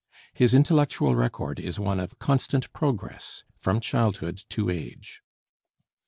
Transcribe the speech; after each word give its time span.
His 0.33 0.55
intellectual 0.55 1.15
record 1.15 1.59
is 1.59 1.79
one 1.79 1.99
of 1.99 2.17
constant 2.17 2.73
progress, 2.73 3.43
from 3.55 3.79
childhood 3.79 4.43
to 4.49 4.71
age. 4.71 5.21